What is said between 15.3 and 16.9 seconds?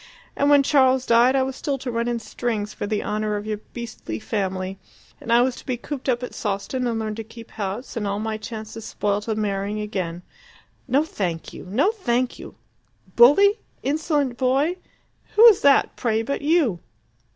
Who's that, pray, but you?